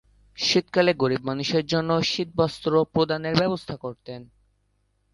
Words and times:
শীতকালে 0.37 0.91
গরীব 0.93 1.21
মানুষের 1.23 1.63
জন্য 1.65 1.89
শীত 2.01 2.29
বস্ত্র 2.35 2.71
প্রদানের 2.93 3.35
ব্যবস্থা 3.35 3.75
করতেন। 3.75 4.21